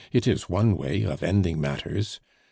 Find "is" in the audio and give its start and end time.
0.27-0.49